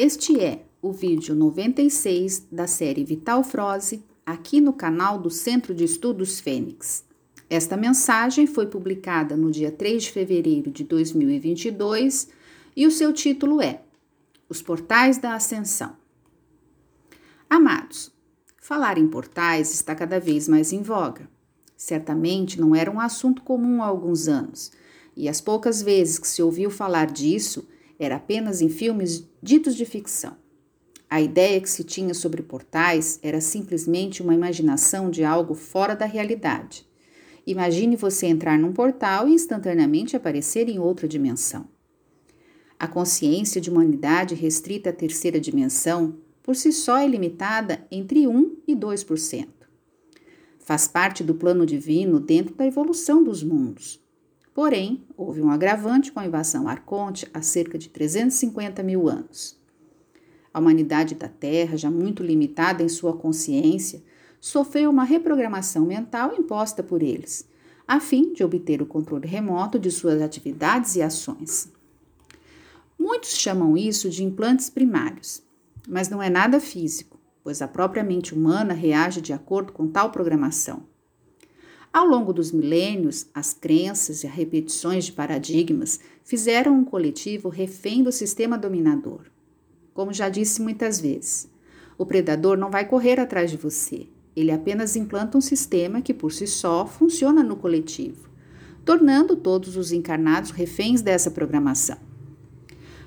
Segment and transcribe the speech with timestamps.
[0.00, 5.82] Este é o vídeo 96 da série Vital Froze, aqui no canal do Centro de
[5.82, 7.04] Estudos Fênix.
[7.50, 12.28] Esta mensagem foi publicada no dia 3 de fevereiro de 2022
[12.76, 13.82] e o seu título é
[14.48, 15.96] Os Portais da Ascensão.
[17.50, 18.12] Amados,
[18.56, 21.28] falar em portais está cada vez mais em voga.
[21.76, 24.70] Certamente não era um assunto comum há alguns anos,
[25.16, 27.66] e as poucas vezes que se ouviu falar disso
[27.98, 30.36] era apenas em filmes ditos de ficção.
[31.10, 36.04] A ideia que se tinha sobre portais era simplesmente uma imaginação de algo fora da
[36.04, 36.86] realidade.
[37.46, 41.66] Imagine você entrar num portal e instantaneamente aparecer em outra dimensão.
[42.78, 48.58] A consciência de humanidade restrita à terceira dimensão, por si só, é limitada entre 1
[48.68, 49.48] e 2%.
[50.58, 53.98] Faz parte do plano divino dentro da evolução dos mundos.
[54.58, 59.56] Porém, houve um agravante com a invasão arconte há cerca de 350 mil anos.
[60.52, 64.02] A humanidade da Terra, já muito limitada em sua consciência,
[64.40, 67.48] sofreu uma reprogramação mental imposta por eles,
[67.86, 71.72] a fim de obter o controle remoto de suas atividades e ações.
[72.98, 75.40] Muitos chamam isso de implantes primários,
[75.86, 80.10] mas não é nada físico, pois a própria mente humana reage de acordo com tal
[80.10, 80.82] programação.
[81.92, 88.02] Ao longo dos milênios, as crenças e as repetições de paradigmas fizeram um coletivo refém
[88.02, 89.22] do sistema dominador.
[89.94, 91.48] Como já disse muitas vezes,
[91.96, 96.30] o predador não vai correr atrás de você, ele apenas implanta um sistema que por
[96.30, 98.28] si só funciona no coletivo,
[98.84, 101.96] tornando todos os encarnados reféns dessa programação.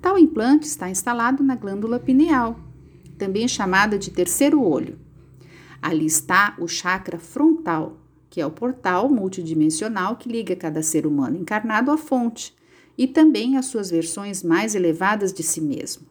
[0.00, 2.58] Tal implante está instalado na glândula pineal,
[3.16, 4.98] também chamada de terceiro olho.
[5.80, 8.01] Ali está o chakra frontal,
[8.32, 12.54] que é o portal multidimensional que liga cada ser humano encarnado à fonte
[12.96, 16.06] e também às suas versões mais elevadas de si mesmo.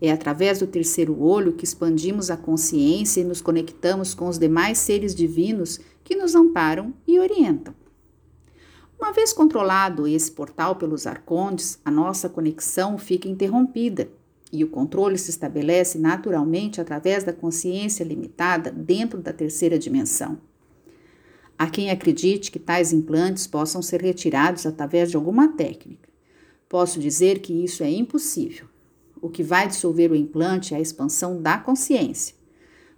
[0.00, 4.78] É através do terceiro olho que expandimos a consciência e nos conectamos com os demais
[4.78, 7.74] seres divinos que nos amparam e orientam.
[8.96, 14.08] Uma vez controlado esse portal pelos arcontes, a nossa conexão fica interrompida
[14.52, 20.38] e o controle se estabelece naturalmente através da consciência limitada dentro da terceira dimensão.
[21.56, 26.08] Há quem acredite que tais implantes possam ser retirados através de alguma técnica.
[26.68, 28.66] Posso dizer que isso é impossível.
[29.20, 32.34] O que vai dissolver o implante é a expansão da consciência.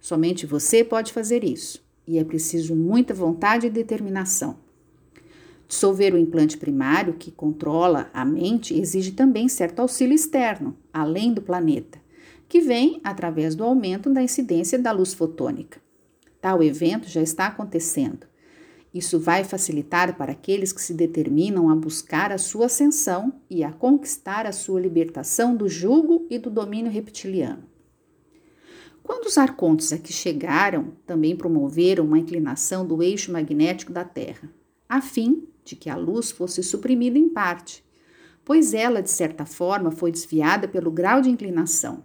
[0.01, 4.57] Somente você pode fazer isso, e é preciso muita vontade e determinação.
[5.69, 11.43] Dissolver o implante primário, que controla a mente, exige também certo auxílio externo, além do
[11.43, 11.99] planeta,
[12.49, 15.81] que vem através do aumento da incidência da luz fotônica.
[16.41, 18.27] Tal evento já está acontecendo
[18.97, 23.73] isso vai facilitar para aqueles que se determinam a buscar a sua ascensão e a
[23.73, 27.65] conquistar a sua libertação do jugo e do domínio reptiliano.
[29.03, 34.51] Quando os arcontes aqui chegaram, também promoveram uma inclinação do eixo magnético da Terra,
[34.89, 37.85] a fim de que a luz fosse suprimida em parte,
[38.45, 42.05] pois ela, de certa forma, foi desviada pelo grau de inclinação.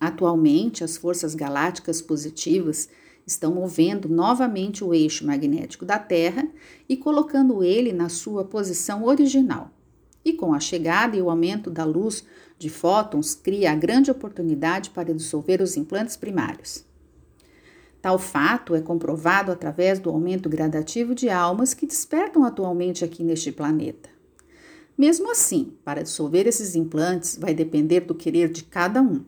[0.00, 2.88] Atualmente, as forças galácticas positivas
[3.28, 6.48] estão movendo novamente o eixo magnético da Terra
[6.88, 9.70] e colocando ele na sua posição original.
[10.24, 12.24] E com a chegada e o aumento da luz
[12.58, 16.84] de fótons, cria a grande oportunidade para dissolver os implantes primários.
[18.02, 23.52] Tal fato é comprovado através do aumento gradativo de almas que despertam atualmente aqui neste
[23.52, 24.08] planeta.
[24.96, 29.24] Mesmo assim, para dissolver esses implantes vai depender do querer de cada um.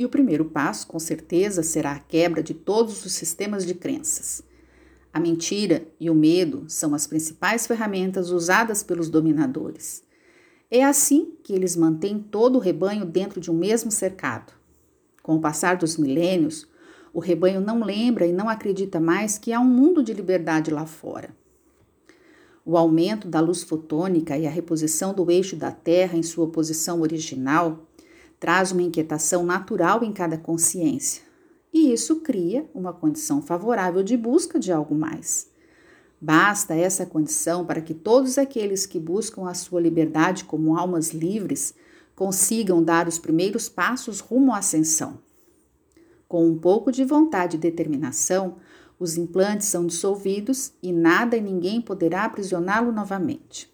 [0.00, 4.42] E o primeiro passo, com certeza, será a quebra de todos os sistemas de crenças.
[5.12, 10.02] A mentira e o medo são as principais ferramentas usadas pelos dominadores.
[10.70, 14.54] É assim que eles mantêm todo o rebanho dentro de um mesmo cercado.
[15.22, 16.66] Com o passar dos milênios,
[17.12, 20.86] o rebanho não lembra e não acredita mais que há um mundo de liberdade lá
[20.86, 21.36] fora.
[22.64, 27.02] O aumento da luz fotônica e a reposição do eixo da Terra em sua posição
[27.02, 27.86] original
[28.40, 31.22] traz uma inquietação natural em cada consciência,
[31.72, 35.48] e isso cria uma condição favorável de busca de algo mais.
[36.20, 41.74] Basta essa condição para que todos aqueles que buscam a sua liberdade como almas livres
[42.16, 45.18] consigam dar os primeiros passos rumo à ascensão.
[46.26, 48.56] Com um pouco de vontade e determinação,
[48.98, 53.69] os implantes são dissolvidos e nada e ninguém poderá aprisioná-lo novamente.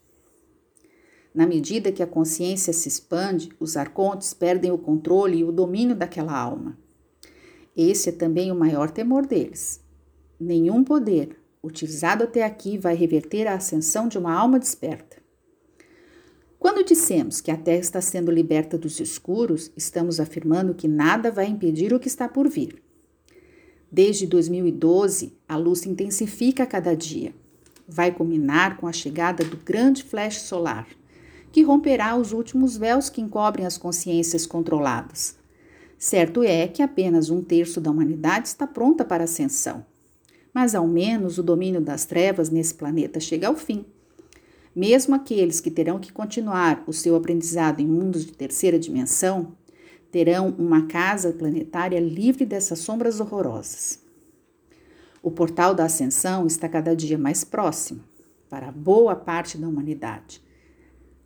[1.36, 5.94] Na medida que a consciência se expande, os arcontes perdem o controle e o domínio
[5.94, 6.78] daquela alma.
[7.76, 9.84] Esse é também o maior temor deles.
[10.40, 15.18] Nenhum poder utilizado até aqui vai reverter a ascensão de uma alma desperta.
[16.58, 21.48] Quando dissemos que a Terra está sendo liberta dos escuros, estamos afirmando que nada vai
[21.48, 22.82] impedir o que está por vir.
[23.92, 27.34] Desde 2012, a luz se intensifica a cada dia.
[27.86, 30.88] Vai culminar com a chegada do grande flash solar,
[31.56, 35.38] que romperá os últimos véus que encobrem as consciências controladas.
[35.98, 39.82] Certo é que apenas um terço da humanidade está pronta para a ascensão.
[40.52, 43.86] Mas ao menos o domínio das trevas nesse planeta chega ao fim.
[44.74, 49.52] Mesmo aqueles que terão que continuar o seu aprendizado em mundos de terceira dimensão
[50.12, 53.98] terão uma casa planetária livre dessas sombras horrorosas.
[55.22, 58.04] O portal da ascensão está cada dia mais próximo
[58.50, 60.44] para boa parte da humanidade.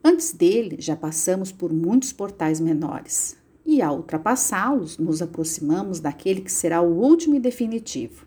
[0.02, 3.36] Antes dele, já passamos por muitos portais menores,
[3.66, 8.26] e ao ultrapassá-los, nos aproximamos daquele que será o último e definitivo.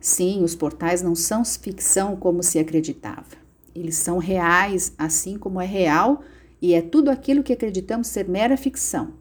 [0.00, 3.36] Sim, os portais não são ficção como se acreditava.
[3.74, 6.22] Eles são reais, assim como é real
[6.60, 9.14] e é tudo aquilo que acreditamos ser mera ficção.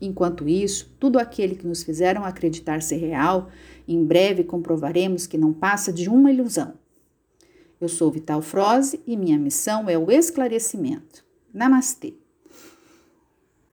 [0.00, 3.48] Enquanto isso, tudo aquele que nos fizeram acreditar ser real,
[3.86, 6.74] em breve comprovaremos que não passa de uma ilusão.
[7.80, 11.24] Eu sou Vital Froze e minha missão é o esclarecimento.
[11.52, 12.14] Namastê!